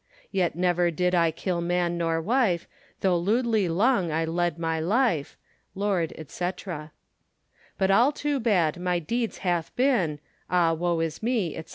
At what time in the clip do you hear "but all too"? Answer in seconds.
7.77-8.39